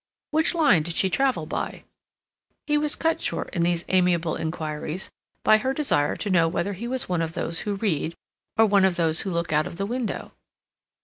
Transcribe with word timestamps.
"Which 0.31 0.55
line 0.55 0.81
did 0.81 0.95
she 0.95 1.11
travel 1.11 1.45
by?" 1.45 1.83
He 2.65 2.75
was 2.75 2.95
cut 2.95 3.21
short 3.21 3.51
in 3.53 3.61
these 3.61 3.85
amiable 3.87 4.35
inquiries 4.35 5.11
by 5.43 5.59
her 5.59 5.75
desire 5.75 6.15
to 6.15 6.29
know 6.31 6.47
whether 6.47 6.73
he 6.73 6.87
was 6.87 7.07
one 7.07 7.21
of 7.21 7.33
those 7.33 7.59
who 7.69 7.75
read, 7.75 8.15
or 8.57 8.65
one 8.65 8.83
of 8.83 8.95
those 8.95 9.21
who 9.21 9.29
look 9.29 9.53
out 9.53 9.67
of 9.67 9.77
the 9.77 9.85
window? 9.85 10.31